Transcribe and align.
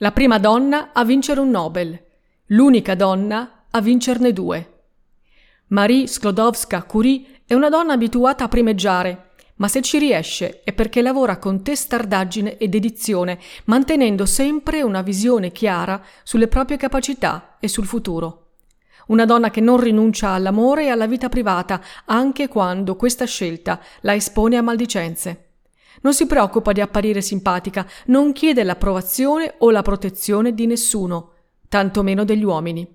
La 0.00 0.12
prima 0.12 0.38
donna 0.38 0.90
a 0.92 1.04
vincere 1.04 1.40
un 1.40 1.50
Nobel, 1.50 2.00
l'unica 2.46 2.94
donna 2.94 3.64
a 3.68 3.80
vincerne 3.80 4.32
due. 4.32 4.82
Marie 5.70 6.06
Sklodowska-Curie 6.06 7.40
è 7.44 7.54
una 7.54 7.68
donna 7.68 7.94
abituata 7.94 8.44
a 8.44 8.48
primeggiare, 8.48 9.30
ma 9.56 9.66
se 9.66 9.82
ci 9.82 9.98
riesce 9.98 10.62
è 10.62 10.72
perché 10.72 11.02
lavora 11.02 11.38
con 11.38 11.64
testardaggine 11.64 12.58
e 12.58 12.68
dedizione, 12.68 13.40
mantenendo 13.64 14.24
sempre 14.24 14.82
una 14.82 15.02
visione 15.02 15.50
chiara 15.50 16.00
sulle 16.22 16.46
proprie 16.46 16.76
capacità 16.76 17.56
e 17.58 17.66
sul 17.66 17.86
futuro. 17.86 18.50
Una 19.08 19.24
donna 19.24 19.50
che 19.50 19.60
non 19.60 19.80
rinuncia 19.80 20.28
all'amore 20.28 20.84
e 20.84 20.90
alla 20.90 21.08
vita 21.08 21.28
privata, 21.28 21.82
anche 22.04 22.46
quando 22.46 22.94
questa 22.94 23.24
scelta 23.24 23.80
la 24.02 24.14
espone 24.14 24.56
a 24.56 24.62
maldicenze. 24.62 25.47
Non 26.02 26.14
si 26.14 26.26
preoccupa 26.26 26.72
di 26.72 26.80
apparire 26.80 27.20
simpatica, 27.20 27.86
non 28.06 28.32
chiede 28.32 28.62
l'approvazione 28.62 29.54
o 29.58 29.70
la 29.70 29.82
protezione 29.82 30.54
di 30.54 30.66
nessuno, 30.66 31.32
tantomeno 31.68 32.24
degli 32.24 32.44
uomini. 32.44 32.86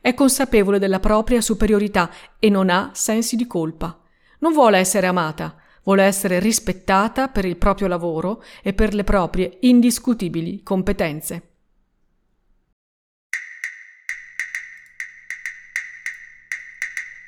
È 0.00 0.14
consapevole 0.14 0.78
della 0.78 1.00
propria 1.00 1.40
superiorità 1.40 2.10
e 2.38 2.48
non 2.50 2.70
ha 2.70 2.90
sensi 2.92 3.36
di 3.36 3.46
colpa. 3.46 3.98
Non 4.40 4.52
vuole 4.52 4.78
essere 4.78 5.06
amata, 5.06 5.56
vuole 5.82 6.02
essere 6.02 6.38
rispettata 6.38 7.28
per 7.28 7.44
il 7.44 7.56
proprio 7.56 7.88
lavoro 7.88 8.42
e 8.62 8.72
per 8.72 8.92
le 8.92 9.04
proprie 9.04 9.56
indiscutibili 9.60 10.62
competenze. 10.62 11.55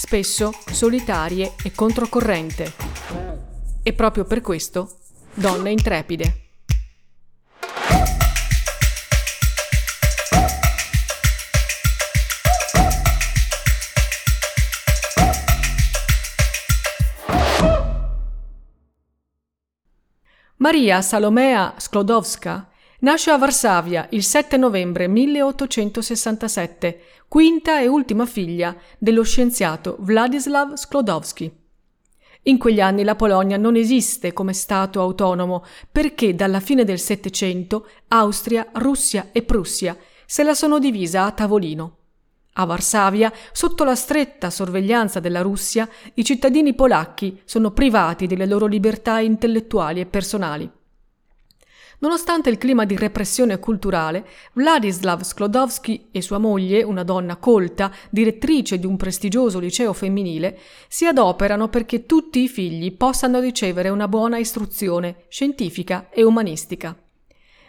spesso 0.00 0.52
solitarie 0.70 1.54
e 1.64 1.72
controcorrente. 1.72 2.72
E 3.82 3.92
proprio 3.92 4.24
per 4.24 4.40
questo, 4.40 4.98
donne 5.34 5.72
intrepide. 5.72 6.42
Maria 20.58 21.02
Salomea 21.02 21.74
Sklodowska 21.76 22.68
Nasce 23.00 23.30
a 23.30 23.38
Varsavia 23.38 24.08
il 24.10 24.24
7 24.24 24.56
novembre 24.56 25.06
1867, 25.06 27.00
quinta 27.28 27.80
e 27.80 27.86
ultima 27.86 28.26
figlia 28.26 28.74
dello 28.98 29.22
scienziato 29.22 29.98
Władysław 30.00 30.74
Sklodowski. 30.74 31.48
In 32.42 32.58
quegli 32.58 32.80
anni 32.80 33.04
la 33.04 33.14
Polonia 33.14 33.56
non 33.56 33.76
esiste 33.76 34.32
come 34.32 34.52
Stato 34.52 35.00
autonomo 35.00 35.64
perché 35.92 36.34
dalla 36.34 36.58
fine 36.58 36.82
del 36.82 36.98
Settecento 36.98 37.86
Austria, 38.08 38.66
Russia 38.72 39.28
e 39.30 39.42
Prussia 39.42 39.96
se 40.26 40.42
la 40.42 40.54
sono 40.54 40.80
divisa 40.80 41.24
a 41.24 41.30
tavolino. 41.30 41.96
A 42.54 42.64
Varsavia, 42.64 43.32
sotto 43.52 43.84
la 43.84 43.94
stretta 43.94 44.50
sorveglianza 44.50 45.20
della 45.20 45.42
Russia, 45.42 45.88
i 46.14 46.24
cittadini 46.24 46.74
polacchi 46.74 47.40
sono 47.44 47.70
privati 47.70 48.26
delle 48.26 48.46
loro 48.46 48.66
libertà 48.66 49.20
intellettuali 49.20 50.00
e 50.00 50.06
personali. 50.06 50.68
Nonostante 52.00 52.48
il 52.48 52.58
clima 52.58 52.84
di 52.84 52.96
repressione 52.96 53.58
culturale, 53.58 54.24
Wladislav 54.52 55.22
Sklodowski 55.22 56.08
e 56.12 56.22
sua 56.22 56.38
moglie, 56.38 56.84
una 56.84 57.02
donna 57.02 57.36
colta, 57.36 57.92
direttrice 58.08 58.78
di 58.78 58.86
un 58.86 58.96
prestigioso 58.96 59.58
liceo 59.58 59.92
femminile, 59.92 60.58
si 60.86 61.06
adoperano 61.06 61.68
perché 61.68 62.06
tutti 62.06 62.40
i 62.40 62.48
figli 62.48 62.96
possano 62.96 63.40
ricevere 63.40 63.88
una 63.88 64.06
buona 64.06 64.38
istruzione 64.38 65.24
scientifica 65.28 66.08
e 66.10 66.22
umanistica. 66.22 66.96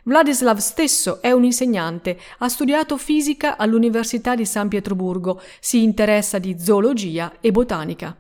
Vladislav 0.04 0.58
stesso 0.58 1.22
è 1.22 1.32
un 1.32 1.44
insegnante, 1.44 2.20
ha 2.38 2.48
studiato 2.50 2.98
fisica 2.98 3.58
all'Università 3.58 4.36
di 4.36 4.46
San 4.46 4.68
Pietroburgo, 4.68 5.42
si 5.60 5.82
interessa 5.82 6.38
di 6.38 6.56
zoologia 6.60 7.38
e 7.40 7.52
botanica. 7.52 8.16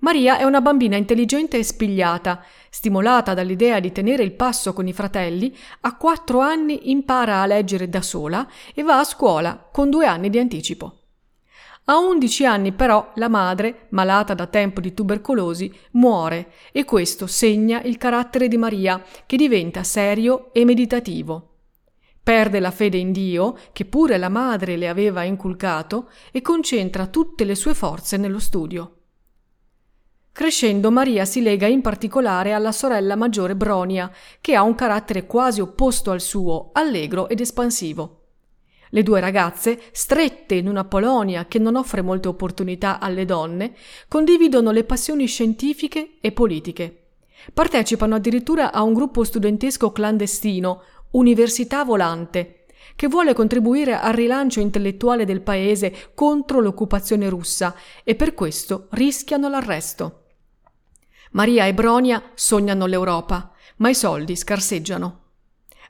Maria 0.00 0.38
è 0.38 0.44
una 0.44 0.60
bambina 0.60 0.96
intelligente 0.96 1.58
e 1.58 1.64
spigliata. 1.64 2.44
Stimolata 2.70 3.34
dall'idea 3.34 3.80
di 3.80 3.90
tenere 3.90 4.22
il 4.22 4.32
passo 4.32 4.72
con 4.72 4.86
i 4.86 4.92
fratelli, 4.92 5.54
a 5.80 5.96
quattro 5.96 6.40
anni 6.40 6.90
impara 6.90 7.40
a 7.40 7.46
leggere 7.46 7.88
da 7.88 8.02
sola 8.02 8.46
e 8.74 8.82
va 8.82 9.00
a 9.00 9.04
scuola 9.04 9.68
con 9.72 9.90
due 9.90 10.06
anni 10.06 10.30
di 10.30 10.38
anticipo. 10.38 10.94
A 11.90 11.96
undici 11.96 12.44
anni 12.44 12.72
però 12.72 13.12
la 13.14 13.28
madre, 13.28 13.86
malata 13.90 14.34
da 14.34 14.46
tempo 14.46 14.80
di 14.80 14.92
tubercolosi, 14.92 15.72
muore 15.92 16.52
e 16.70 16.84
questo 16.84 17.26
segna 17.26 17.80
il 17.82 17.96
carattere 17.96 18.46
di 18.46 18.58
Maria, 18.58 19.02
che 19.24 19.36
diventa 19.36 19.82
serio 19.82 20.52
e 20.52 20.64
meditativo. 20.66 21.54
Perde 22.22 22.60
la 22.60 22.70
fede 22.70 22.98
in 22.98 23.10
Dio, 23.10 23.56
che 23.72 23.86
pure 23.86 24.18
la 24.18 24.28
madre 24.28 24.76
le 24.76 24.86
aveva 24.86 25.22
inculcato, 25.22 26.10
e 26.30 26.42
concentra 26.42 27.06
tutte 27.06 27.44
le 27.44 27.54
sue 27.54 27.72
forze 27.72 28.18
nello 28.18 28.38
studio. 28.38 28.97
Crescendo 30.38 30.92
Maria 30.92 31.24
si 31.24 31.42
lega 31.42 31.66
in 31.66 31.80
particolare 31.80 32.52
alla 32.52 32.70
sorella 32.70 33.16
maggiore 33.16 33.56
Bronia, 33.56 34.08
che 34.40 34.54
ha 34.54 34.62
un 34.62 34.76
carattere 34.76 35.26
quasi 35.26 35.60
opposto 35.60 36.12
al 36.12 36.20
suo, 36.20 36.70
allegro 36.74 37.28
ed 37.28 37.40
espansivo. 37.40 38.26
Le 38.90 39.02
due 39.02 39.18
ragazze, 39.18 39.80
strette 39.90 40.54
in 40.54 40.68
una 40.68 40.84
Polonia 40.84 41.46
che 41.46 41.58
non 41.58 41.74
offre 41.74 42.02
molte 42.02 42.28
opportunità 42.28 43.00
alle 43.00 43.24
donne, 43.24 43.74
condividono 44.06 44.70
le 44.70 44.84
passioni 44.84 45.26
scientifiche 45.26 46.18
e 46.20 46.30
politiche. 46.30 47.06
Partecipano 47.52 48.14
addirittura 48.14 48.70
a 48.70 48.82
un 48.82 48.94
gruppo 48.94 49.24
studentesco 49.24 49.90
clandestino, 49.90 50.82
Università 51.10 51.82
Volante, 51.82 52.66
che 52.94 53.08
vuole 53.08 53.34
contribuire 53.34 53.98
al 53.98 54.12
rilancio 54.12 54.60
intellettuale 54.60 55.24
del 55.24 55.40
paese 55.40 56.12
contro 56.14 56.60
l'occupazione 56.60 57.28
russa 57.28 57.74
e 58.04 58.14
per 58.14 58.34
questo 58.34 58.86
rischiano 58.90 59.48
l'arresto. 59.48 60.22
Maria 61.32 61.66
e 61.66 61.74
Bronia 61.74 62.22
sognano 62.34 62.86
l'Europa, 62.86 63.52
ma 63.76 63.88
i 63.88 63.94
soldi 63.94 64.36
scarseggiano. 64.36 65.22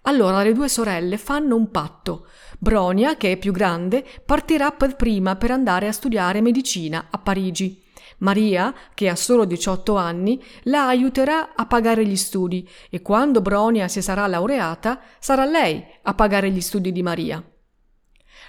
Allora 0.02 0.42
le 0.42 0.52
due 0.52 0.68
sorelle 0.68 1.18
fanno 1.18 1.56
un 1.56 1.70
patto. 1.70 2.26
Bronia, 2.58 3.16
che 3.16 3.32
è 3.32 3.36
più 3.36 3.52
grande, 3.52 4.04
partirà 4.24 4.70
per 4.70 4.96
prima 4.96 5.36
per 5.36 5.50
andare 5.50 5.86
a 5.86 5.92
studiare 5.92 6.40
medicina 6.40 7.08
a 7.10 7.18
Parigi. 7.18 7.82
Maria, 8.18 8.74
che 8.94 9.08
ha 9.08 9.16
solo 9.16 9.44
18 9.44 9.96
anni, 9.96 10.42
la 10.64 10.86
aiuterà 10.86 11.54
a 11.54 11.66
pagare 11.66 12.04
gli 12.04 12.16
studi 12.16 12.68
e 12.90 13.00
quando 13.02 13.40
Bronia 13.40 13.86
si 13.86 14.02
sarà 14.02 14.26
laureata, 14.26 15.00
sarà 15.18 15.44
lei 15.44 15.84
a 16.02 16.14
pagare 16.14 16.50
gli 16.50 16.60
studi 16.60 16.90
di 16.90 17.02
Maria. 17.02 17.42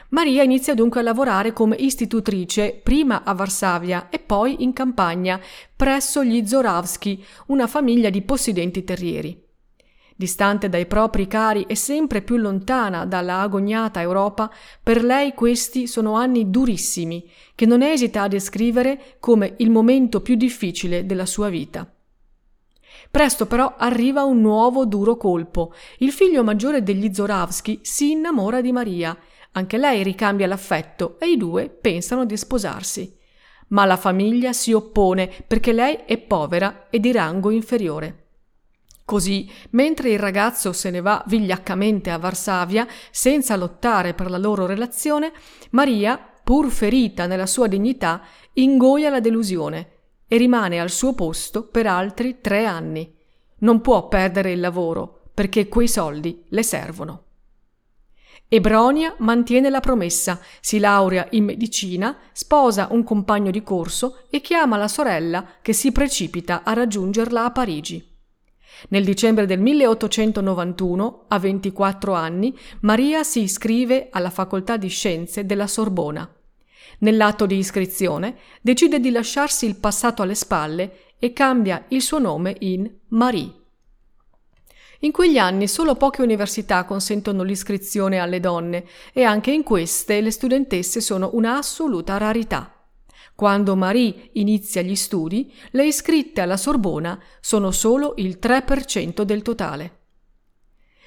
Maria 0.10 0.42
inizia 0.42 0.74
dunque 0.74 1.02
a 1.02 1.04
lavorare 1.04 1.54
come 1.54 1.76
istitutrice 1.76 2.80
prima 2.82 3.24
a 3.24 3.34
Varsavia 3.34 4.10
e 4.10 4.18
poi 4.18 4.64
in 4.64 4.74
campagna 4.74 5.40
presso 5.76 6.24
gli 6.24 6.48
Zoravski, 6.48 7.24
una 7.48 7.68
famiglia 7.68 8.10
di 8.10 8.24
possidenti 8.24 8.84
terrieri. 8.84 9.40
Distante 10.16 10.68
dai 10.68 10.86
propri 10.86 11.28
cari 11.28 11.64
e 11.68 11.76
sempre 11.76 12.22
più 12.22 12.38
lontana 12.38 13.06
dalla 13.06 13.40
agognata 13.40 14.02
Europa, 14.02 14.52
per 14.82 15.04
lei 15.04 15.34
questi 15.34 15.88
sono 15.88 16.16
anni 16.16 16.50
durissimi, 16.50 17.30
che 17.56 17.66
non 17.66 17.82
esita 17.82 18.24
a 18.24 18.28
descrivere 18.28 19.16
come 19.20 19.54
il 19.60 19.70
momento 19.70 20.22
più 20.22 20.36
difficile 20.36 21.06
della 21.06 21.26
sua 21.26 21.50
vita. 21.50 21.90
Presto 23.12 23.46
però 23.46 23.76
arriva 23.78 24.24
un 24.24 24.42
nuovo 24.42 24.86
duro 24.86 25.16
colpo. 25.16 25.74
Il 26.00 26.12
figlio 26.12 26.44
maggiore 26.44 26.84
degli 26.84 27.14
Zoravsky 27.14 27.80
si 27.82 28.12
innamora 28.12 28.62
di 28.62 28.72
Maria. 28.72 29.18
Anche 29.54 29.78
lei 29.78 30.04
ricambia 30.04 30.48
l'affetto 30.48 31.18
e 31.20 31.30
i 31.30 31.38
due 31.38 31.70
pensano 31.70 32.26
di 32.26 32.38
sposarsi. 32.38 33.18
Ma 33.70 33.86
la 33.86 33.98
famiglia 33.98 34.54
si 34.54 34.74
oppone 34.74 35.30
perché 35.48 35.72
lei 35.72 36.00
è 36.06 36.18
povera 36.18 36.88
e 36.90 37.00
di 37.00 37.12
rango 37.12 37.50
inferiore. 37.50 38.26
Così, 39.06 39.50
mentre 39.72 40.12
il 40.12 40.20
ragazzo 40.20 40.72
se 40.72 40.92
ne 40.92 41.02
va 41.02 41.24
vigliaccamente 41.26 42.12
a 42.12 42.18
Varsavia, 42.20 42.88
senza 43.10 43.56
lottare 43.56 44.14
per 44.14 44.30
la 44.30 44.38
loro 44.38 44.68
relazione, 44.68 45.32
Maria, 45.72 46.20
pur 46.44 46.70
ferita 46.70 47.26
nella 47.26 47.48
sua 47.48 47.66
dignità, 47.66 48.22
ingoia 48.54 49.10
la 49.10 49.20
delusione 49.20 49.90
e 50.28 50.38
rimane 50.38 50.80
al 50.80 50.92
suo 50.92 51.16
posto 51.16 51.66
per 51.66 51.88
altri 51.88 52.40
tre 52.40 52.66
anni. 52.66 53.12
Non 53.62 53.82
può 53.82 54.08
perdere 54.08 54.52
il 54.52 54.60
lavoro 54.60 55.22
perché 55.34 55.68
quei 55.68 55.88
soldi 55.88 56.44
le 56.50 56.62
servono. 56.64 57.24
Ebronia 58.52 59.14
mantiene 59.20 59.70
la 59.70 59.80
promessa, 59.80 60.42
si 60.60 60.80
laurea 60.80 61.28
in 61.32 61.44
medicina, 61.44 62.18
sposa 62.32 62.88
un 62.90 63.04
compagno 63.04 63.52
di 63.52 63.62
corso 63.62 64.26
e 64.32 64.42
chiama 64.42 64.76
la 64.76 64.88
sorella 64.88 65.46
che 65.62 65.72
si 65.72 65.92
precipita 65.92 66.64
a 66.64 66.74
raggiungerla 66.74 67.46
a 67.46 67.52
Parigi. 67.52 68.04
Nel 68.88 69.04
dicembre 69.04 69.46
del 69.46 69.60
1891, 69.60 71.26
a 71.28 71.38
24 71.38 72.14
anni, 72.14 72.58
Maria 72.80 73.24
si 73.24 73.42
iscrive 73.42 74.08
alla 74.10 74.32
Facoltà 74.32 74.78
di 74.78 74.88
Scienze 74.88 75.46
della 75.46 75.68
Sorbona. 75.68 76.28
Nell'atto 77.02 77.46
di 77.46 77.56
iscrizione 77.56 78.38
decide 78.62 79.00
di 79.00 79.12
lasciarsi 79.12 79.68
il 79.68 79.76
passato 79.76 80.24
alle 80.24 80.34
spalle 80.34 81.14
e 81.20 81.34
cambia 81.34 81.86
il 81.90 82.02
suo 82.02 82.18
nome 82.18 82.56
in 82.62 82.90
Marie. 83.10 83.59
In 85.02 85.14
quegli 85.14 85.38
anni 85.38 85.70
solo 85.70 85.96
poche 85.96 86.22
università 86.22 86.84
consentono 86.84 87.44
l'iscrizione 87.44 88.18
alle 88.18 88.42
donne 88.42 88.86
e 89.14 89.24
anche 89.24 89.50
in 89.50 89.64
queste 89.64 90.20
le 90.20 90.30
studentesse 90.30 91.00
sono 91.00 91.30
una 91.34 91.58
assoluta 91.58 92.18
rarità. 92.18 92.74
Quando 93.34 93.78
Marie 93.78 94.32
inizia 94.34 94.82
gli 94.82 94.98
studi, 94.98 95.54
le 95.72 95.86
iscritte 95.86 96.42
alla 96.42 96.58
Sorbona 96.58 97.18
sono 97.40 97.72
solo 97.72 98.16
il 98.18 98.40
3% 98.42 99.22
del 99.22 99.42
totale. 99.42 100.00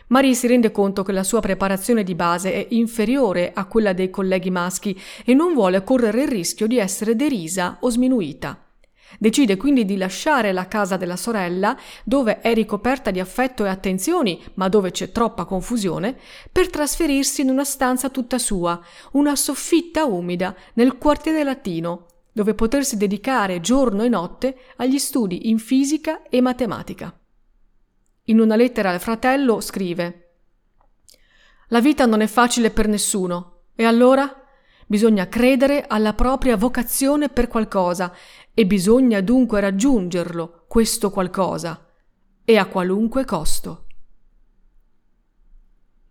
Marie 0.06 0.34
si 0.34 0.46
rende 0.46 0.70
conto 0.70 1.02
che 1.02 1.12
la 1.12 1.22
sua 1.22 1.40
preparazione 1.40 2.02
di 2.02 2.14
base 2.14 2.50
è 2.54 2.66
inferiore 2.70 3.52
a 3.54 3.66
quella 3.66 3.92
dei 3.92 4.08
colleghi 4.08 4.50
maschi 4.50 4.98
e 5.22 5.34
non 5.34 5.52
vuole 5.52 5.84
correre 5.84 6.22
il 6.22 6.28
rischio 6.28 6.66
di 6.66 6.78
essere 6.78 7.14
derisa 7.14 7.76
o 7.80 7.90
sminuita. 7.90 8.71
Decide 9.18 9.56
quindi 9.56 9.84
di 9.84 9.96
lasciare 9.96 10.52
la 10.52 10.68
casa 10.68 10.96
della 10.96 11.16
sorella, 11.16 11.76
dove 12.04 12.40
è 12.40 12.54
ricoperta 12.54 13.10
di 13.10 13.20
affetto 13.20 13.64
e 13.64 13.68
attenzioni, 13.68 14.42
ma 14.54 14.68
dove 14.68 14.90
c'è 14.90 15.12
troppa 15.12 15.44
confusione, 15.44 16.16
per 16.50 16.70
trasferirsi 16.70 17.42
in 17.42 17.50
una 17.50 17.64
stanza 17.64 18.08
tutta 18.08 18.38
sua, 18.38 18.80
una 19.12 19.36
soffitta 19.36 20.04
umida, 20.04 20.54
nel 20.74 20.98
quartiere 20.98 21.44
latino, 21.44 22.06
dove 22.32 22.54
potersi 22.54 22.96
dedicare 22.96 23.60
giorno 23.60 24.02
e 24.02 24.08
notte 24.08 24.56
agli 24.76 24.98
studi 24.98 25.50
in 25.50 25.58
fisica 25.58 26.22
e 26.22 26.40
matematica. 26.40 27.14
In 28.26 28.40
una 28.40 28.56
lettera 28.56 28.90
al 28.90 29.00
fratello 29.00 29.60
scrive 29.60 30.36
La 31.68 31.80
vita 31.80 32.06
non 32.06 32.20
è 32.20 32.26
facile 32.26 32.70
per 32.70 32.88
nessuno, 32.88 33.64
e 33.74 33.84
allora 33.84 34.36
bisogna 34.86 35.26
credere 35.26 35.86
alla 35.86 36.12
propria 36.12 36.56
vocazione 36.56 37.28
per 37.30 37.48
qualcosa 37.48 38.14
e 38.54 38.66
bisogna 38.66 39.20
dunque 39.20 39.60
raggiungerlo, 39.60 40.64
questo 40.68 41.10
qualcosa, 41.10 41.86
e 42.44 42.56
a 42.56 42.66
qualunque 42.66 43.24
costo. 43.24 43.86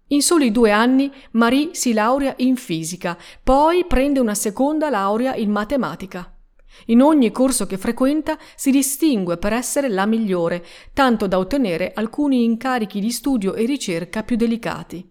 In 0.07 0.21
soli 0.21 0.51
due 0.51 0.71
anni 0.71 1.11
Marie 1.31 1.69
si 1.73 1.93
laurea 1.93 2.33
in 2.37 2.57
fisica, 2.57 3.17
poi 3.41 3.85
prende 3.85 4.19
una 4.19 4.35
seconda 4.35 4.89
laurea 4.89 5.35
in 5.35 5.51
matematica. 5.51 6.35
In 6.87 7.01
ogni 7.01 7.31
corso 7.31 7.65
che 7.65 7.77
frequenta 7.77 8.37
si 8.55 8.71
distingue 8.71 9.37
per 9.37 9.53
essere 9.53 9.87
la 9.87 10.05
migliore, 10.05 10.65
tanto 10.93 11.27
da 11.27 11.37
ottenere 11.37 11.91
alcuni 11.93 12.43
incarichi 12.43 12.99
di 12.99 13.11
studio 13.11 13.53
e 13.53 13.65
ricerca 13.65 14.23
più 14.23 14.35
delicati. 14.35 15.09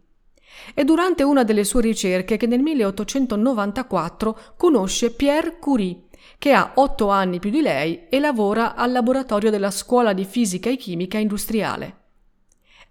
È 0.74 0.84
durante 0.84 1.22
una 1.22 1.44
delle 1.44 1.64
sue 1.64 1.80
ricerche 1.80 2.36
che 2.36 2.46
nel 2.46 2.60
1894 2.60 4.38
conosce 4.56 5.12
Pierre 5.12 5.58
Curie, 5.58 6.08
che 6.38 6.52
ha 6.52 6.72
otto 6.74 7.08
anni 7.08 7.38
più 7.38 7.50
di 7.50 7.60
lei 7.60 8.08
e 8.08 8.18
lavora 8.20 8.74
al 8.74 8.92
laboratorio 8.92 9.50
della 9.50 9.70
Scuola 9.70 10.12
di 10.12 10.24
Fisica 10.24 10.70
e 10.70 10.76
Chimica 10.76 11.18
Industriale. 11.18 11.96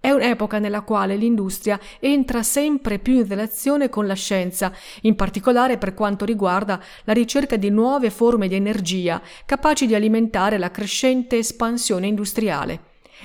È 0.01 0.11
un'epoca 0.11 0.59
nella 0.59 0.81
quale 0.81 1.17
l'industria 1.17 1.77
entra 1.99 2.41
sempre 2.41 2.99
più 2.99 3.15
in 3.15 3.27
relazione 3.27 3.89
con 3.89 4.07
la 4.07 4.13
scienza, 4.13 4.71
in 5.01 5.15
particolare 5.15 5.77
per 5.77 5.93
quanto 5.93 6.23
riguarda 6.23 6.81
la 7.03 7.11
ricerca 7.11 7.57
di 7.57 7.69
nuove 7.69 8.09
forme 8.09 8.47
di 8.47 8.55
energia 8.55 9.21
capaci 9.45 9.87
di 9.87 9.95
alimentare 9.95 10.57
la 10.57 10.71
crescente 10.71 11.37
espansione 11.37 12.07
industriale. 12.07 12.83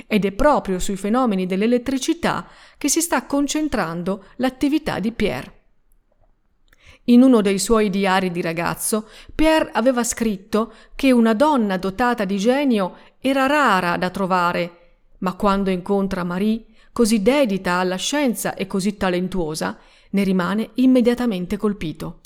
Ed 0.08 0.24
è 0.24 0.32
proprio 0.32 0.80
sui 0.80 0.96
fenomeni 0.96 1.46
dell'elettricità 1.46 2.48
che 2.76 2.88
si 2.88 3.00
sta 3.00 3.24
concentrando 3.24 4.24
l'attività 4.36 4.98
di 4.98 5.12
Pierre. 5.12 5.63
In 7.04 7.22
uno 7.22 7.40
dei 7.40 7.58
suoi 7.58 7.90
diari 7.90 8.30
di 8.30 8.40
ragazzo, 8.40 9.08
Pierre 9.34 9.70
aveva 9.72 10.04
scritto 10.04 10.72
che 10.94 11.12
una 11.12 11.34
donna 11.34 11.76
dotata 11.76 12.24
di 12.24 12.38
genio 12.38 12.96
era 13.20 13.46
rara 13.46 13.96
da 13.96 14.10
trovare 14.10 14.78
ma 15.24 15.34
quando 15.34 15.70
incontra 15.70 16.22
Marie, 16.22 16.64
così 16.92 17.22
dedita 17.22 17.74
alla 17.74 17.96
scienza 17.96 18.54
e 18.54 18.66
così 18.66 18.96
talentuosa, 18.96 19.78
ne 20.10 20.22
rimane 20.22 20.70
immediatamente 20.74 21.56
colpito. 21.56 22.20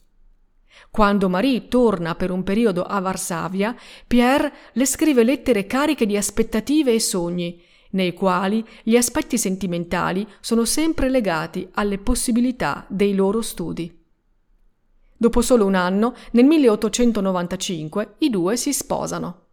Quando 0.91 1.29
Marie 1.29 1.69
torna 1.69 2.17
per 2.17 2.31
un 2.31 2.43
periodo 2.43 2.83
a 2.83 2.99
Varsavia, 3.01 3.75
Pierre 4.07 4.53
le 4.73 4.85
scrive 4.85 5.23
lettere 5.23 5.67
cariche 5.67 6.07
di 6.07 6.17
aspettative 6.17 6.93
e 6.93 7.01
sogni, 7.01 7.63
nei 7.91 8.13
quali 8.13 8.65
gli 8.83 8.97
aspetti 8.97 9.39
sentimentali 9.39 10.27
sono 10.41 10.65
sempre 10.65 11.09
legati 11.09 11.69
alle 11.75 11.99
possibilità 11.99 12.85
dei 12.89 13.15
loro 13.15 13.43
studi. 13.43 13.98
Dopo 15.21 15.43
solo 15.43 15.67
un 15.67 15.75
anno, 15.75 16.15
nel 16.31 16.45
1895, 16.45 18.15
i 18.19 18.31
due 18.31 18.57
si 18.57 18.73
sposano. 18.73 19.47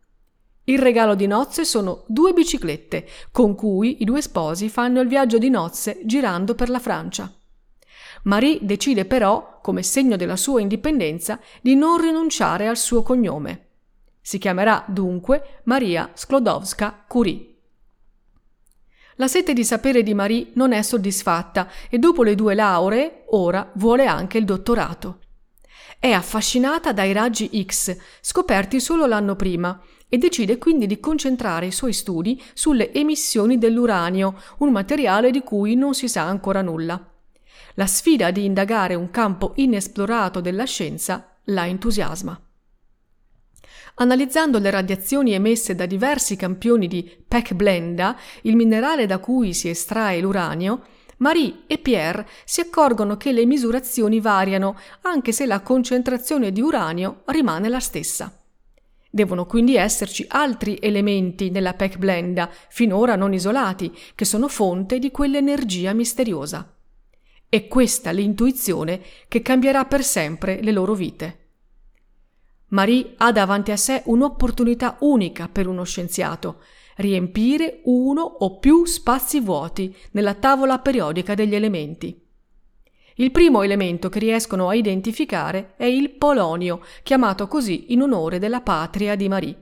Il 0.66 0.78
regalo 0.78 1.16
di 1.16 1.26
nozze 1.26 1.66
sono 1.66 2.04
due 2.08 2.34
biciclette, 2.34 3.08
con 3.32 3.56
cui 3.56 4.02
i 4.02 4.06
due 4.06 4.22
sposi 4.22 4.70
fanno 4.70 5.02
il 5.02 5.08
viaggio 5.08 5.40
di 5.40 5.50
nozze 5.50 6.02
girando 6.04 6.54
per 6.54 6.70
la 6.70 6.80
Francia. 6.80 7.34
Marie 8.24 8.60
decide 8.62 9.06
però, 9.06 9.60
come 9.62 9.82
segno 9.82 10.16
della 10.16 10.36
sua 10.36 10.62
indipendenza, 10.62 11.40
di 11.62 11.76
non 11.76 12.00
rinunciare 12.00 12.68
al 12.68 12.78
suo 12.78 13.02
cognome. 13.02 13.70
Si 14.22 14.38
chiamerà 14.38 14.86
dunque 14.88 15.62
Maria 15.64 16.12
Sklodowska-Curie. 16.14 17.54
La 19.16 19.28
sete 19.28 19.54
di 19.54 19.64
sapere 19.64 20.04
di 20.04 20.14
Marie 20.14 20.50
non 20.54 20.74
è 20.74 20.82
soddisfatta 20.84 21.70
e 21.90 21.98
dopo 21.98 22.22
le 22.22 22.36
due 22.36 22.54
lauree 22.54 23.26
ora 23.30 23.72
vuole 23.76 24.06
anche 24.06 24.38
il 24.38 24.46
dottorato. 24.46 25.22
È 26.00 26.12
affascinata 26.12 26.92
dai 26.92 27.14
raggi 27.14 27.66
X, 27.66 27.96
scoperti 28.22 28.80
solo 28.80 29.06
l'anno 29.06 29.36
prima, 29.36 29.82
e 30.08 30.18
decide 30.18 30.58
quindi 30.58 30.86
di 30.86 31.00
concentrare 31.00 31.68
i 31.68 31.72
suoi 31.72 31.94
studi 31.94 32.42
sulle 32.54 32.94
emissioni 32.94 33.58
dell'uranio, 33.58 34.40
un 34.60 34.72
materiale 34.72 35.32
di 35.32 35.42
cui 35.42 35.76
non 35.76 35.94
si 35.94 36.08
sa 36.08 36.24
ancora 36.24 36.62
nulla. 36.62 37.12
La 37.76 37.88
sfida 37.88 38.32
di 38.32 38.46
indagare 38.46 38.96
un 38.96 39.10
campo 39.12 39.54
inesplorato 39.56 40.42
della 40.42 40.66
scienza 40.66 41.38
la 41.46 41.68
entusiasma. 41.68 42.40
Analizzando 43.96 44.60
le 44.60 44.70
radiazioni 44.72 45.34
emesse 45.34 45.74
da 45.74 45.86
diversi 45.86 46.36
campioni 46.36 46.88
di 46.88 47.24
Peck-Blenda, 47.28 48.18
il 48.42 48.56
minerale 48.56 49.06
da 49.06 49.20
cui 49.20 49.54
si 49.54 49.70
estrae 49.70 50.20
l'uranio, 50.20 50.84
Marie 51.18 51.64
e 51.68 51.78
Pierre 51.78 52.28
si 52.44 52.60
accorgono 52.60 53.16
che 53.18 53.32
le 53.32 53.46
misurazioni 53.46 54.20
variano, 54.20 54.78
anche 55.02 55.32
se 55.32 55.46
la 55.46 55.62
concentrazione 55.62 56.52
di 56.52 56.62
uranio 56.62 57.22
rimane 57.26 57.70
la 57.70 57.80
stessa. 57.80 58.38
Devono 59.10 59.46
quindi 59.46 59.78
esserci 59.78 60.26
altri 60.28 60.78
elementi 60.82 61.50
nella 61.50 61.74
PEC 61.74 61.98
blenda, 61.98 62.50
finora 62.68 63.16
non 63.16 63.34
isolati, 63.34 63.96
che 64.14 64.26
sono 64.26 64.50
fonte 64.50 65.00
di 65.00 65.10
quell'energia 65.10 65.94
misteriosa. 65.94 66.70
È 67.48 67.68
questa 67.68 68.12
l'intuizione 68.12 69.02
che 69.30 69.42
cambierà 69.42 69.86
per 69.86 70.04
sempre 70.04 70.62
le 70.62 70.72
loro 70.74 70.94
vite. 70.94 71.40
Marie 72.70 73.14
ha 73.18 73.32
davanti 73.32 73.72
a 73.72 73.78
sé 73.78 74.02
un'opportunità 74.06 74.98
unica 75.00 75.48
per 75.48 75.68
uno 75.68 75.84
scienziato, 75.84 76.62
riempire 76.96 77.82
uno 77.86 78.22
o 78.22 78.60
più 78.60 78.86
spazi 78.86 79.40
vuoti 79.40 79.96
nella 80.12 80.34
tavola 80.34 80.80
periodica 80.80 81.34
degli 81.34 81.56
elementi. 81.56 82.22
Il 83.18 83.32
primo 83.32 83.62
elemento 83.62 84.10
che 84.10 84.20
riescono 84.20 84.68
a 84.68 84.76
identificare 84.76 85.76
è 85.78 85.86
il 85.86 86.12
polonio, 86.12 86.82
chiamato 87.02 87.48
così 87.48 87.94
in 87.94 88.02
onore 88.02 88.40
della 88.40 88.60
patria 88.60 89.16
di 89.16 89.30
Marie. 89.30 89.60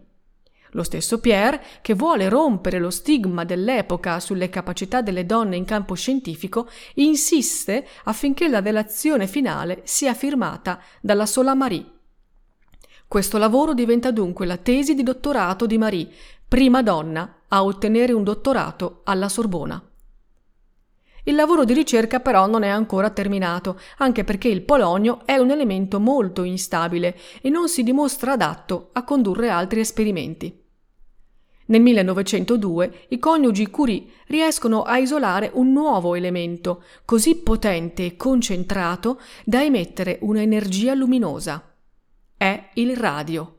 Lo 0.72 0.82
stesso 0.82 1.20
Pierre, 1.20 1.62
che 1.84 1.94
vuole 1.94 2.30
rompere 2.30 2.80
lo 2.80 2.90
stigma 2.90 3.44
dell'epoca 3.44 4.20
sulle 4.20 4.50
capacità 4.50 5.02
delle 5.02 5.28
donne 5.28 5.56
in 5.56 5.66
campo 5.66 5.94
scientifico, 5.94 6.68
insiste 6.96 7.88
affinché 8.06 8.48
la 8.48 8.60
relazione 8.60 9.28
finale 9.28 9.82
sia 9.84 10.16
firmata 10.16 10.82
dalla 11.00 11.28
sola 11.28 11.54
Marie. 11.54 11.86
Questo 13.08 13.38
lavoro 13.38 13.76
diventa 13.76 14.10
dunque 14.10 14.48
la 14.48 14.58
tesi 14.58 14.96
di 14.96 15.04
dottorato 15.04 15.68
di 15.68 15.78
Marie, 15.78 16.10
prima 16.54 16.84
donna 16.84 17.38
a 17.48 17.64
ottenere 17.64 18.14
un 18.14 18.24
dottorato 18.24 19.02
alla 19.06 19.28
Sorbona. 19.28 19.82
Il 21.24 21.34
lavoro 21.34 21.66
di 21.66 21.74
ricerca 21.74 22.20
però 22.20 22.46
non 22.46 22.62
è 22.62 22.68
ancora 22.68 23.10
terminato, 23.10 23.80
anche 23.98 24.24
perché 24.24 24.50
il 24.50 24.62
polonio 24.62 25.26
è 25.26 25.36
un 25.38 25.50
elemento 25.50 26.00
molto 26.00 26.44
instabile 26.44 27.18
e 27.42 27.50
non 27.50 27.70
si 27.70 27.82
dimostra 27.82 28.34
adatto 28.34 28.90
a 28.94 29.04
condurre 29.04 29.50
altri 29.50 29.80
esperimenti. 29.80 30.64
Nel 31.66 31.82
1902 31.82 33.06
i 33.08 33.18
coniugi 33.18 33.72
Curie 33.72 34.06
riescono 34.28 34.84
a 34.84 35.00
isolare 35.00 35.50
un 35.56 35.72
nuovo 35.72 36.14
elemento, 36.14 36.84
così 37.04 37.38
potente 37.38 38.06
e 38.06 38.16
concentrato 38.16 39.20
da 39.44 39.64
emettere 39.64 40.20
un'energia 40.22 40.94
luminosa. 40.94 41.74
È 42.38 42.70
il 42.76 42.96
radio. 42.96 43.58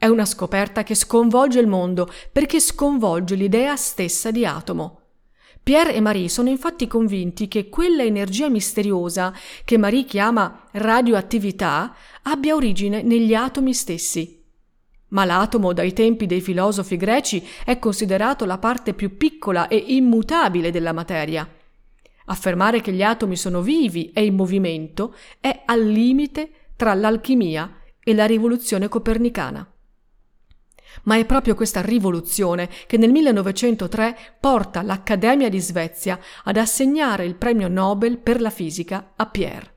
È 0.00 0.06
una 0.06 0.26
scoperta 0.26 0.84
che 0.84 0.94
sconvolge 0.94 1.58
il 1.58 1.66
mondo 1.66 2.08
perché 2.30 2.60
sconvolge 2.60 3.34
l'idea 3.34 3.74
stessa 3.74 4.30
di 4.30 4.46
atomo. 4.46 5.00
Pierre 5.60 5.92
e 5.92 6.00
Marie 6.00 6.28
sono 6.28 6.48
infatti 6.48 6.86
convinti 6.86 7.48
che 7.48 7.68
quella 7.68 8.04
energia 8.04 8.48
misteriosa 8.48 9.34
che 9.64 9.76
Marie 9.76 10.04
chiama 10.04 10.66
radioattività 10.70 11.96
abbia 12.22 12.54
origine 12.54 13.02
negli 13.02 13.34
atomi 13.34 13.74
stessi. 13.74 14.40
Ma 15.08 15.24
l'atomo 15.24 15.72
dai 15.72 15.92
tempi 15.92 16.26
dei 16.26 16.42
filosofi 16.42 16.96
greci 16.96 17.44
è 17.64 17.80
considerato 17.80 18.44
la 18.44 18.58
parte 18.58 18.94
più 18.94 19.16
piccola 19.16 19.66
e 19.66 19.82
immutabile 19.88 20.70
della 20.70 20.92
materia. 20.92 21.46
Affermare 22.26 22.80
che 22.80 22.92
gli 22.92 23.02
atomi 23.02 23.34
sono 23.34 23.62
vivi 23.62 24.12
e 24.12 24.24
in 24.24 24.36
movimento 24.36 25.16
è 25.40 25.62
al 25.64 25.84
limite 25.84 26.68
tra 26.76 26.94
l'alchimia 26.94 27.80
e 27.98 28.14
la 28.14 28.26
rivoluzione 28.26 28.86
copernicana. 28.86 29.68
Ma 31.04 31.16
è 31.16 31.24
proprio 31.24 31.54
questa 31.54 31.80
rivoluzione 31.80 32.68
che 32.86 32.96
nel 32.96 33.10
1903 33.10 34.16
porta 34.40 34.82
l'Accademia 34.82 35.48
di 35.48 35.60
Svezia 35.60 36.18
ad 36.44 36.56
assegnare 36.56 37.24
il 37.24 37.36
premio 37.36 37.68
Nobel 37.68 38.18
per 38.18 38.40
la 38.40 38.50
fisica 38.50 39.12
a 39.16 39.26
Pierre. 39.26 39.76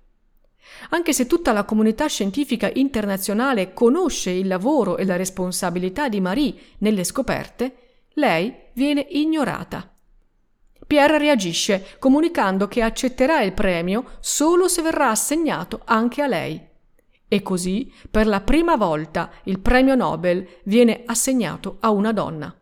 Anche 0.90 1.14
se 1.14 1.28
tutta 1.28 1.52
la 1.52 1.64
comunità 1.64 2.08
scientifica 2.08 2.70
internazionale 2.74 3.74
conosce 3.74 4.32
il 4.32 4.48
lavoro 4.48 4.98
e 4.98 5.06
la 5.06 5.16
responsabilità 5.16 6.10
di 6.10 6.20
Marie 6.20 6.56
nelle 6.80 7.04
scoperte, 7.04 7.76
lei 8.14 8.54
viene 8.74 9.06
ignorata. 9.10 9.94
Pierre 10.88 11.18
reagisce 11.18 11.96
comunicando 12.00 12.68
che 12.68 12.82
accetterà 12.82 13.42
il 13.42 13.54
premio 13.54 14.18
solo 14.20 14.68
se 14.68 14.82
verrà 14.82 15.10
assegnato 15.10 15.82
anche 15.86 16.22
a 16.22 16.28
lei. 16.28 16.70
E 17.34 17.42
così, 17.42 17.90
per 18.12 18.28
la 18.28 18.42
prima 18.42 18.76
volta, 18.76 19.32
il 19.44 19.62
premio 19.62 19.96
Nobel 19.96 20.46
viene 20.66 21.04
assegnato 21.06 21.78
a 21.80 21.90
una 21.90 22.12
donna. 22.12 22.54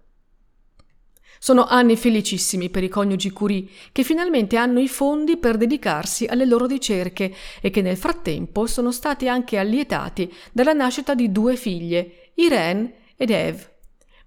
Sono 1.40 1.66
anni 1.66 1.98
felicissimi 1.98 2.70
per 2.70 2.84
i 2.84 2.88
coniugi 2.88 3.32
Curie, 3.32 3.68
che 3.92 4.04
finalmente 4.04 4.58
hanno 4.58 4.80
i 4.80 4.88
fondi 4.88 5.38
per 5.38 5.58
dedicarsi 5.58 6.28
alle 6.28 6.46
loro 6.46 6.68
ricerche 6.68 7.34
e 7.60 7.72
che 7.72 7.82
nel 7.82 7.98
frattempo 7.98 8.68
sono 8.68 8.92
stati 8.92 9.28
anche 9.28 9.58
allietati 9.58 10.32
dalla 10.52 10.74
nascita 10.74 11.16
di 11.16 11.32
due 11.32 11.56
figlie, 11.56 12.34
Irene 12.36 12.94
ed 13.16 13.32
Eve. 13.32 13.78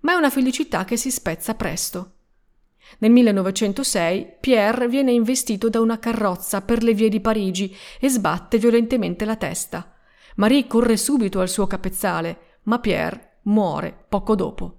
Ma 0.00 0.14
è 0.14 0.16
una 0.16 0.30
felicità 0.30 0.84
che 0.84 0.96
si 0.96 1.12
spezza 1.12 1.54
presto. 1.54 2.14
Nel 2.98 3.12
1906 3.12 4.38
Pierre 4.40 4.88
viene 4.88 5.12
investito 5.12 5.68
da 5.68 5.78
una 5.78 6.00
carrozza 6.00 6.62
per 6.62 6.82
le 6.82 6.94
vie 6.94 7.08
di 7.08 7.20
Parigi 7.20 7.72
e 8.00 8.08
sbatte 8.08 8.58
violentemente 8.58 9.24
la 9.24 9.36
testa. 9.36 9.86
Marie 10.36 10.66
corre 10.66 10.96
subito 10.96 11.40
al 11.40 11.48
suo 11.48 11.66
capezzale, 11.66 12.58
ma 12.64 12.78
Pierre 12.78 13.38
muore 13.42 14.04
poco 14.08 14.34
dopo. 14.34 14.76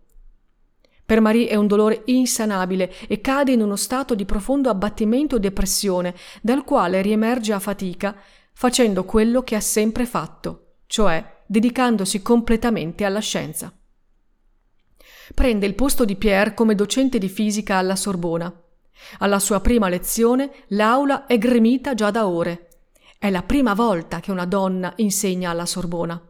Per 1.05 1.19
Marie 1.19 1.47
è 1.47 1.55
un 1.55 1.67
dolore 1.67 2.03
insanabile 2.05 2.93
e 3.07 3.19
cade 3.19 3.51
in 3.51 3.61
uno 3.61 3.75
stato 3.75 4.15
di 4.15 4.25
profondo 4.25 4.69
abbattimento 4.69 5.35
e 5.35 5.39
depressione, 5.39 6.15
dal 6.41 6.63
quale 6.63 7.01
riemerge 7.01 7.51
a 7.51 7.59
fatica, 7.59 8.15
facendo 8.53 9.03
quello 9.03 9.43
che 9.43 9.55
ha 9.55 9.59
sempre 9.59 10.05
fatto, 10.05 10.75
cioè 10.87 11.41
dedicandosi 11.45 12.21
completamente 12.21 13.03
alla 13.03 13.19
scienza. 13.19 13.71
Prende 15.33 15.65
il 15.65 15.75
posto 15.75 16.05
di 16.05 16.15
Pierre 16.15 16.53
come 16.53 16.75
docente 16.75 17.17
di 17.17 17.29
fisica 17.29 17.77
alla 17.77 17.95
Sorbona. 17.95 18.53
Alla 19.19 19.39
sua 19.39 19.59
prima 19.59 19.89
lezione 19.89 20.51
l'aula 20.69 21.25
è 21.25 21.37
gremita 21.37 21.93
già 21.93 22.11
da 22.11 22.27
ore. 22.27 22.69
È 23.23 23.29
la 23.29 23.43
prima 23.43 23.73
volta 23.73 24.19
che 24.19 24.31
una 24.31 24.45
donna 24.45 24.91
insegna 24.97 25.49
alla 25.49 25.65
Sorbona. 25.65 26.21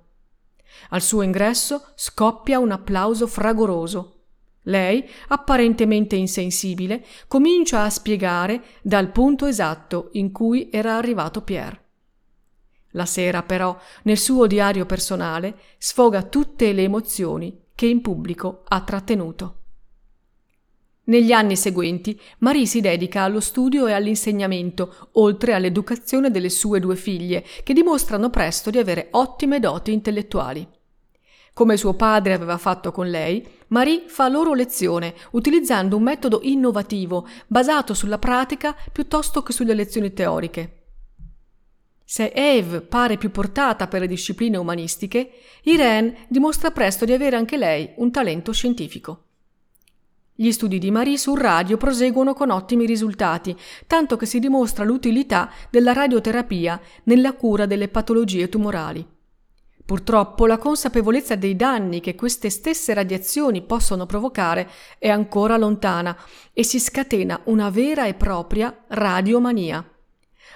Al 0.90 1.02
suo 1.02 1.24
ingresso 1.24 1.88
scoppia 1.96 2.60
un 2.60 2.70
applauso 2.70 3.26
fragoroso. 3.26 4.26
Lei, 4.66 5.04
apparentemente 5.30 6.16
insensibile, 6.16 7.04
comincia 7.28 7.82
a 7.82 7.90
spiegare 7.90 8.62
dal 8.84 9.10
punto 9.10 9.48
esatto 9.48 10.10
in 10.12 10.32
cui 10.32 10.70
era 10.72 10.96
arrivato 10.96 11.42
Pierre. 11.42 11.84
La 12.92 13.08
sera, 13.08 13.42
però, 13.42 13.76
nel 14.04 14.20
suo 14.20 14.46
diario 14.46 14.86
personale, 14.86 15.62
sfoga 15.80 16.22
tutte 16.22 16.74
le 16.74 16.84
emozioni 16.84 17.70
che 17.74 17.88
in 17.88 18.02
pubblico 18.02 18.62
ha 18.68 18.82
trattenuto. 18.82 19.63
Negli 21.06 21.34
anni 21.34 21.58
seguenti 21.58 22.18
Marie 22.40 22.66
si 22.66 22.80
dedica 22.80 23.24
allo 23.24 23.42
studio 23.42 23.88
e 23.88 23.92
all'insegnamento, 23.92 25.10
oltre 25.14 25.54
all'educazione 25.54 26.32
delle 26.32 26.50
sue 26.50 26.80
due 26.80 26.96
figlie, 26.96 27.44
che 27.64 27.74
dimostrano 27.74 28.30
presto 28.30 28.70
di 28.70 28.78
avere 28.78 29.10
ottime 29.12 29.60
doti 29.60 29.92
intellettuali. 29.92 30.66
Come 31.54 31.76
suo 31.76 31.94
padre 31.94 32.32
aveva 32.32 32.58
fatto 32.58 32.94
con 32.94 33.10
lei, 33.10 33.46
Marie 33.68 34.06
fa 34.08 34.30
loro 34.30 34.54
lezione 34.54 35.14
utilizzando 35.32 35.98
un 35.98 36.04
metodo 36.04 36.40
innovativo 36.44 37.28
basato 37.48 37.94
sulla 37.94 38.18
pratica 38.18 38.74
piuttosto 38.92 39.44
che 39.44 39.52
sulle 39.52 39.74
lezioni 39.74 40.14
teoriche. 40.14 40.84
Se 42.06 42.32
Eve 42.34 42.80
pare 42.80 43.18
più 43.18 43.30
portata 43.30 43.88
per 43.88 44.02
le 44.02 44.08
discipline 44.08 44.56
umanistiche, 44.56 45.32
Irene 45.64 46.26
dimostra 46.30 46.72
presto 46.72 47.04
di 47.04 47.12
avere 47.12 47.36
anche 47.36 47.58
lei 47.58 47.92
un 47.98 48.10
talento 48.10 48.54
scientifico. 48.54 49.26
Gli 50.36 50.52
studi 50.52 50.80
di 50.80 50.90
Marie 50.90 51.20
sul 51.20 51.38
radio 51.38 51.78
proseguono 51.78 52.34
con 52.34 52.50
ottimi 52.50 52.88
risultati, 52.88 53.56
tanto 53.86 54.18
che 54.18 54.26
si 54.26 54.40
dimostra 54.40 54.84
l'utilità 54.84 55.52
della 55.70 55.94
radioterapia 55.94 56.82
nella 57.04 57.34
cura 57.34 57.68
delle 57.68 57.88
patologie 57.88 58.50
tumorali. 58.50 59.08
Purtroppo 59.86 60.48
la 60.48 60.58
consapevolezza 60.58 61.36
dei 61.36 61.56
danni 61.56 62.00
che 62.00 62.16
queste 62.16 62.50
stesse 62.50 62.96
radiazioni 62.96 63.62
possono 63.62 64.08
provocare 64.08 64.68
è 64.98 65.08
ancora 65.08 65.56
lontana 65.56 66.18
e 66.52 66.64
si 66.64 66.80
scatena 66.80 67.42
una 67.46 67.70
vera 67.70 68.06
e 68.08 68.16
propria 68.16 68.76
radiomania. 68.88 69.88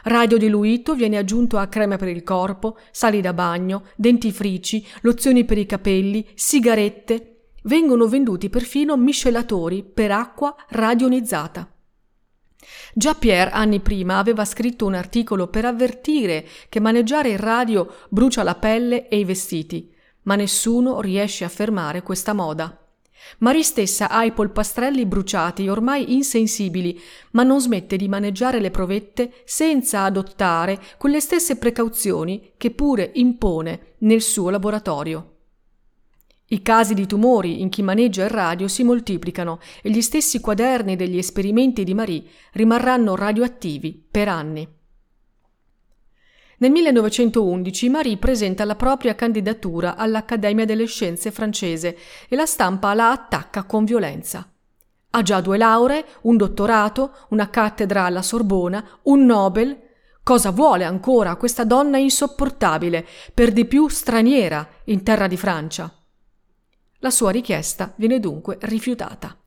Radio 0.04 0.38
diluito 0.38 0.96
viene 0.96 1.18
aggiunto 1.18 1.60
a 1.60 1.68
creme 1.68 1.98
per 1.98 2.08
il 2.08 2.24
corpo, 2.24 2.78
sali 2.90 3.22
da 3.22 3.34
bagno, 3.34 3.84
dentifrici, 3.96 4.84
lozioni 5.02 5.46
per 5.46 5.60
i 5.60 5.68
capelli, 5.68 6.26
sigarette, 6.34 7.37
vengono 7.68 8.08
venduti 8.08 8.50
perfino 8.50 8.98
miscelatori 8.98 9.84
per 9.84 10.12
acqua 10.12 10.56
radionizzata. 10.70 11.72
Già 12.94 13.14
Pierre 13.14 13.52
anni 13.52 13.80
prima 13.80 14.18
aveva 14.18 14.44
scritto 14.44 14.86
un 14.86 14.96
articolo 14.96 15.48
per 15.48 15.66
avvertire 15.66 16.46
che 16.68 16.80
maneggiare 16.80 17.30
il 17.30 17.40
radio 17.40 17.88
brucia 18.10 18.44
la 18.44 18.56
pelle 18.56 19.08
e 19.08 19.20
i 19.20 19.24
vestiti, 19.24 19.94
ma 20.24 20.36
nessuno 20.36 21.00
riesce 21.00 21.46
a 21.46 21.50
fermare 21.50 22.02
questa 22.02 22.34
moda. 22.34 22.82
Marie 23.40 23.64
stessa 23.64 24.10
ha 24.10 24.24
i 24.24 24.32
polpastrelli 24.32 25.06
bruciati, 25.06 25.68
ormai 25.68 26.14
insensibili, 26.14 27.00
ma 27.32 27.44
non 27.44 27.60
smette 27.60 27.98
di 27.98 28.08
maneggiare 28.08 28.60
le 28.60 28.72
provette 28.72 29.42
senza 29.44 30.04
adottare 30.04 30.80
quelle 30.98 31.20
stesse 31.20 31.58
precauzioni 31.58 32.54
che 32.58 32.72
pure 32.72 33.12
impone 33.16 33.96
nel 34.00 34.22
suo 34.22 34.50
laboratorio. 34.50 35.37
I 36.50 36.62
casi 36.62 36.94
di 36.94 37.06
tumori 37.06 37.62
in 37.62 37.68
chi 37.68 37.82
maneggia 37.82 38.24
il 38.24 38.30
radio 38.30 38.70
si 38.70 38.84
moltiplicano 38.84 39.60
e 39.82 39.90
gli 39.90 40.02
stessi 40.02 40.40
quaderni 40.40 40.96
degli 40.96 41.18
esperimenti 41.18 41.84
di 41.84 41.94
Marie 41.94 42.24
rimarranno 42.54 43.16
radioattivi 43.16 44.08
per 44.10 44.30
anni. 44.30 44.66
Nel 46.60 46.72
1911 46.72 47.90
Marie 47.90 48.18
presenta 48.18 48.64
la 48.64 48.76
propria 48.76 49.14
candidatura 49.14 49.98
all'Accademia 49.98 50.64
delle 50.64 50.86
Scienze 50.86 51.32
francese 51.32 51.98
e 52.30 52.36
la 52.38 52.46
stampa 52.46 52.94
la 52.94 53.12
attacca 53.12 53.66
con 53.66 53.84
violenza. 53.84 54.50
Ha 55.10 55.22
già 55.22 55.42
due 55.42 55.58
lauree, 55.58 56.06
un 56.22 56.38
dottorato, 56.38 57.12
una 57.30 57.50
cattedra 57.50 58.06
alla 58.06 58.22
Sorbona, 58.22 59.00
un 59.04 59.26
Nobel. 59.26 59.82
Cosa 60.24 60.52
vuole 60.52 60.86
ancora 60.86 61.36
questa 61.36 61.66
donna 61.66 61.98
insopportabile, 61.98 63.06
per 63.34 63.52
di 63.52 63.66
più 63.66 63.88
straniera, 63.90 64.68
in 64.86 65.04
terra 65.04 65.28
di 65.28 65.38
Francia? 65.38 65.97
La 67.00 67.10
sua 67.12 67.32
richiesta 67.32 67.94
viene 67.96 68.20
dunque 68.20 68.58
rifiutata. 68.62 69.38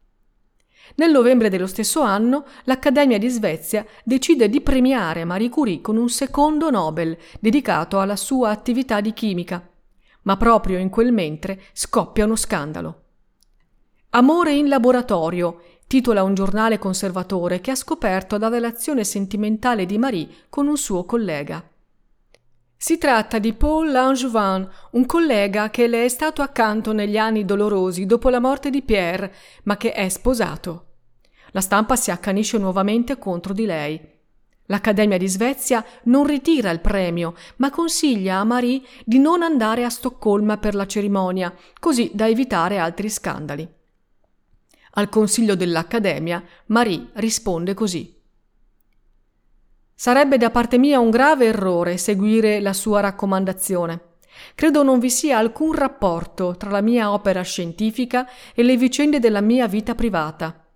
Nel 0.96 1.10
novembre 1.10 1.48
dello 1.48 1.66
stesso 1.66 2.00
anno 2.00 2.44
l'Accademia 2.64 3.18
di 3.18 3.28
Svezia 3.28 3.84
decide 4.04 4.48
di 4.48 4.60
premiare 4.60 5.24
Marie 5.24 5.48
Curie 5.48 5.80
con 5.80 5.96
un 5.96 6.08
secondo 6.08 6.70
Nobel 6.70 7.16
dedicato 7.38 8.00
alla 8.00 8.16
sua 8.16 8.50
attività 8.50 9.00
di 9.00 9.12
chimica. 9.12 9.68
Ma 10.22 10.36
proprio 10.36 10.78
in 10.78 10.90
quel 10.90 11.12
mentre 11.12 11.60
scoppia 11.72 12.24
uno 12.24 12.36
scandalo. 12.36 13.02
Amore 14.10 14.52
in 14.52 14.68
laboratorio, 14.68 15.62
titola 15.86 16.24
un 16.24 16.34
giornale 16.34 16.78
conservatore 16.78 17.60
che 17.60 17.70
ha 17.70 17.76
scoperto 17.76 18.36
la 18.38 18.48
relazione 18.48 19.04
sentimentale 19.04 19.86
di 19.86 19.98
Marie 19.98 20.28
con 20.48 20.66
un 20.66 20.76
suo 20.76 21.04
collega. 21.04 21.69
Si 22.82 22.96
tratta 22.96 23.38
di 23.38 23.52
Paul 23.52 23.90
Langevin, 23.90 24.66
un 24.92 25.04
collega 25.04 25.68
che 25.68 25.86
le 25.86 26.06
è 26.06 26.08
stato 26.08 26.40
accanto 26.40 26.94
negli 26.94 27.18
anni 27.18 27.44
dolorosi 27.44 28.06
dopo 28.06 28.30
la 28.30 28.40
morte 28.40 28.70
di 28.70 28.80
Pierre, 28.80 29.34
ma 29.64 29.76
che 29.76 29.92
è 29.92 30.08
sposato. 30.08 30.86
La 31.50 31.60
stampa 31.60 31.94
si 31.94 32.10
accanisce 32.10 32.56
nuovamente 32.56 33.18
contro 33.18 33.52
di 33.52 33.66
lei. 33.66 34.00
L'Accademia 34.64 35.18
di 35.18 35.28
Svezia 35.28 35.84
non 36.04 36.24
ritira 36.24 36.70
il 36.70 36.80
premio, 36.80 37.34
ma 37.56 37.68
consiglia 37.68 38.38
a 38.38 38.44
Marie 38.44 38.80
di 39.04 39.18
non 39.18 39.42
andare 39.42 39.84
a 39.84 39.90
Stoccolma 39.90 40.56
per 40.56 40.74
la 40.74 40.86
cerimonia, 40.86 41.54
così 41.78 42.10
da 42.14 42.28
evitare 42.28 42.78
altri 42.78 43.10
scandali. 43.10 43.68
Al 44.92 45.10
consiglio 45.10 45.54
dell'Accademia, 45.54 46.42
Marie 46.68 47.10
risponde 47.12 47.74
così. 47.74 48.19
Sarebbe 50.00 50.38
da 50.38 50.48
parte 50.48 50.78
mia 50.78 50.98
un 50.98 51.10
grave 51.10 51.44
errore 51.44 51.98
seguire 51.98 52.60
la 52.60 52.72
sua 52.72 53.00
raccomandazione. 53.00 54.14
Credo 54.54 54.82
non 54.82 54.98
vi 54.98 55.10
sia 55.10 55.36
alcun 55.36 55.74
rapporto 55.74 56.56
tra 56.56 56.70
la 56.70 56.80
mia 56.80 57.12
opera 57.12 57.42
scientifica 57.42 58.26
e 58.54 58.62
le 58.62 58.78
vicende 58.78 59.18
della 59.18 59.42
mia 59.42 59.68
vita 59.68 59.94
privata. 59.94 60.66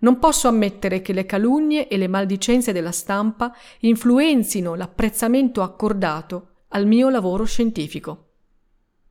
Non 0.00 0.18
posso 0.18 0.48
ammettere 0.48 1.02
che 1.02 1.12
le 1.12 1.24
calunnie 1.24 1.86
e 1.86 1.96
le 1.96 2.08
maldicenze 2.08 2.72
della 2.72 2.90
stampa 2.90 3.54
influenzino 3.82 4.74
l'apprezzamento 4.74 5.62
accordato 5.62 6.64
al 6.70 6.84
mio 6.84 7.10
lavoro 7.10 7.44
scientifico. 7.44 8.24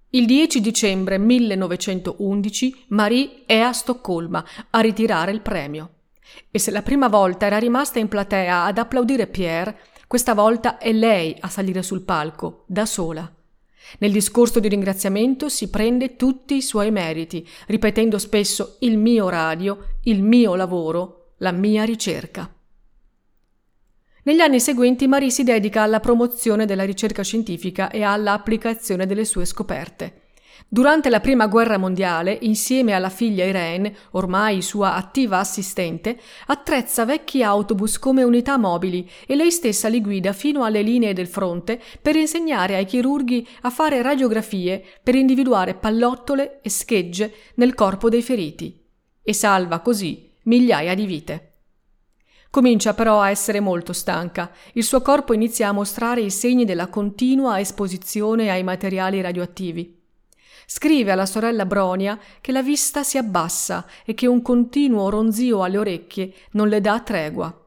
Il 0.10 0.26
10 0.26 0.60
dicembre 0.60 1.18
1911 1.18 2.84
Marie 2.90 3.44
è 3.46 3.60
a 3.60 3.72
Stoccolma 3.72 4.44
a 4.72 4.82
ritirare 4.82 5.32
il 5.32 5.40
premio. 5.40 5.92
E 6.50 6.60
se 6.60 6.72
la 6.72 6.82
prima 6.82 7.08
volta 7.08 7.46
era 7.46 7.58
rimasta 7.58 8.00
in 8.00 8.08
platea 8.08 8.66
ad 8.66 8.78
applaudire 8.78 9.28
Pierre, 9.28 9.78
questa 10.08 10.34
volta 10.34 10.78
è 10.78 10.92
lei 10.92 11.36
a 11.40 11.50
salire 11.50 11.84
sul 11.84 12.02
palco, 12.02 12.64
da 12.68 12.86
sola. 12.86 13.30
Nel 14.00 14.12
discorso 14.12 14.60
di 14.60 14.68
ringraziamento 14.68 15.50
si 15.50 15.70
prende 15.70 16.16
tutti 16.16 16.56
i 16.56 16.62
suoi 16.62 16.92
meriti, 16.92 17.48
ripetendo 17.68 18.18
spesso 18.18 18.78
il 18.80 18.98
mio 18.98 19.30
radio, 19.30 19.96
il 20.04 20.22
mio 20.24 20.56
lavoro, 20.56 21.34
la 21.38 21.52
mia 21.52 21.84
ricerca. 21.84 22.52
Negli 24.24 24.42
anni 24.42 24.60
seguenti 24.60 25.08
Marie 25.08 25.30
si 25.30 25.44
dedica 25.44 25.84
alla 25.84 26.02
promozione 26.02 26.66
della 26.66 26.84
ricerca 26.84 27.24
scientifica 27.24 27.90
e 27.90 28.04
alla 28.04 28.34
applicazione 28.34 29.06
delle 29.06 29.24
sue 29.24 29.46
scoperte. 29.46 30.27
Durante 30.68 31.10
la 31.10 31.20
Prima 31.20 31.48
Guerra 31.48 31.78
Mondiale, 31.78 32.38
insieme 32.42 32.94
alla 32.94 33.10
figlia 33.10 33.46
Irene, 33.46 33.96
ormai 34.12 34.62
sua 34.62 34.96
attiva 34.96 35.40
assistente, 35.40 36.20
attrezza 36.48 37.06
vecchi 37.06 37.44
autobus 37.44 38.00
come 38.00 38.24
unità 38.24 38.58
mobili 38.58 39.10
e 39.26 39.36
lei 39.36 39.52
stessa 39.52 39.88
li 39.88 40.02
guida 40.02 40.34
fino 40.34 40.64
alle 40.64 40.82
linee 40.82 41.14
del 41.14 41.28
fronte 41.28 41.82
per 42.02 42.16
insegnare 42.16 42.76
ai 42.76 42.86
chirurghi 42.86 43.48
a 43.62 43.70
fare 43.70 44.02
radiografie 44.02 44.84
per 45.02 45.16
individuare 45.16 45.76
pallottole 45.76 46.60
e 46.62 46.70
schegge 46.70 47.34
nel 47.56 47.74
corpo 47.74 48.10
dei 48.10 48.22
feriti 48.22 48.84
e 49.22 49.34
salva 49.34 49.80
così 49.80 50.32
migliaia 50.44 50.96
di 50.96 51.06
vite. 51.06 51.52
Comincia 52.50 52.94
però 52.94 53.22
a 53.22 53.30
essere 53.30 53.60
molto 53.60 53.94
stanca. 53.94 54.52
Il 54.74 54.84
suo 54.84 55.02
corpo 55.02 55.34
inizia 55.34 55.68
a 55.68 55.74
mostrare 55.74 56.22
i 56.22 56.32
segni 56.32 56.66
della 56.66 56.88
continua 56.88 57.60
esposizione 57.60 58.50
ai 58.50 58.64
materiali 58.64 59.22
radioattivi. 59.22 59.97
Scrive 60.70 61.14
alla 61.14 61.26
sorella 61.26 61.66
Bronia 61.66 62.20
che 62.42 62.52
la 62.52 62.62
vista 62.62 63.02
si 63.02 63.18
abbassa 63.18 63.86
e 64.04 64.14
che 64.14 64.28
un 64.28 64.42
continuo 64.42 65.10
ronzio 65.10 65.64
alle 65.64 65.78
orecchie 65.78 66.34
non 66.52 66.68
le 66.68 66.82
dà 66.82 67.00
tregua. 67.00 67.66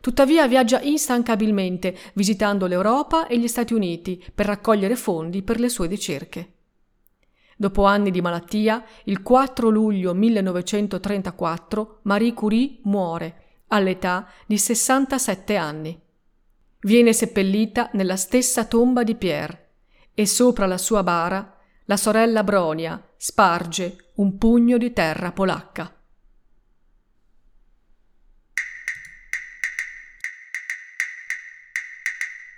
Tuttavia 0.00 0.48
viaggia 0.48 0.80
instancabilmente, 0.80 1.94
visitando 2.14 2.64
l'Europa 2.66 3.26
e 3.26 3.38
gli 3.38 3.46
Stati 3.46 3.74
Uniti 3.74 4.24
per 4.34 4.46
raccogliere 4.46 4.96
fondi 4.96 5.42
per 5.42 5.60
le 5.60 5.68
sue 5.68 5.88
ricerche. 5.88 6.52
Dopo 7.54 7.84
anni 7.84 8.10
di 8.10 8.22
malattia, 8.22 8.82
il 9.04 9.20
4 9.20 9.68
luglio 9.68 10.14
1934 10.14 11.98
Marie 12.04 12.32
Curie 12.32 12.78
muore 12.84 13.42
all'età 13.68 14.26
di 14.46 14.56
67 14.56 15.54
anni. 15.56 16.00
Viene 16.80 17.12
seppellita 17.12 17.90
nella 17.92 18.16
stessa 18.16 18.64
tomba 18.64 19.02
di 19.02 19.16
Pierre 19.16 19.68
e 20.14 20.24
sopra 20.24 20.64
la 20.64 20.78
sua 20.78 21.02
bara 21.02 21.50
la 21.86 21.96
sorella 21.96 22.42
Bronia 22.42 23.00
sparge 23.16 24.10
un 24.16 24.36
pugno 24.38 24.76
di 24.76 24.92
terra 24.92 25.30
polacca. 25.32 25.90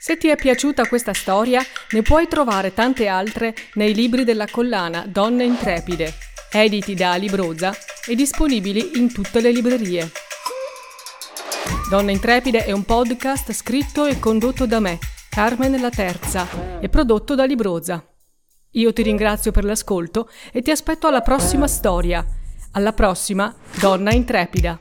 Se 0.00 0.16
ti 0.16 0.28
è 0.28 0.36
piaciuta 0.36 0.86
questa 0.86 1.12
storia, 1.12 1.62
ne 1.90 2.00
puoi 2.00 2.28
trovare 2.28 2.72
tante 2.72 3.08
altre 3.08 3.54
nei 3.74 3.94
libri 3.94 4.24
della 4.24 4.46
collana 4.46 5.04
Donne 5.06 5.44
Intrepide, 5.44 6.14
editi 6.50 6.94
da 6.94 7.14
Libroza 7.16 7.76
e 8.06 8.14
disponibili 8.14 8.98
in 8.98 9.12
tutte 9.12 9.42
le 9.42 9.50
librerie. 9.50 10.10
Donne 11.90 12.12
Intrepide 12.12 12.64
è 12.64 12.72
un 12.72 12.84
podcast 12.84 13.52
scritto 13.52 14.06
e 14.06 14.18
condotto 14.18 14.64
da 14.64 14.80
me, 14.80 14.98
Carmen 15.28 15.78
La 15.78 15.90
Terza, 15.90 16.80
e 16.80 16.88
prodotto 16.88 17.34
da 17.34 17.44
Libroza. 17.44 18.07
Io 18.72 18.92
ti 18.92 19.02
ringrazio 19.02 19.50
per 19.50 19.64
l'ascolto 19.64 20.28
e 20.52 20.60
ti 20.62 20.70
aspetto 20.70 21.06
alla 21.06 21.22
prossima 21.22 21.66
storia. 21.66 22.24
Alla 22.72 22.92
prossima, 22.92 23.54
Donna 23.80 24.12
Intrepida. 24.12 24.80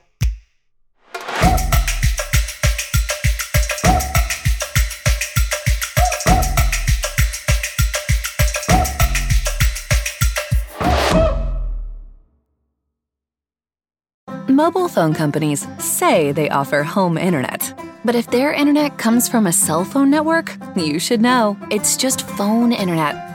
Mobile 14.50 14.88
phone 14.88 15.14
companies 15.14 15.68
say 15.78 16.32
they 16.32 16.50
offer 16.50 16.82
home 16.82 17.18
internet. 17.18 17.74
But 18.04 18.16
if 18.16 18.30
their 18.32 18.54
internet 18.54 18.98
comes 18.98 19.28
from 19.28 19.46
a 19.46 19.52
cell 19.52 19.84
phone 19.84 20.10
network, 20.10 20.58
you 20.76 20.98
should 20.98 21.22
know. 21.22 21.58
It's 21.70 21.98
just 21.98 22.22
phone 22.38 22.72
internet, 22.72 23.27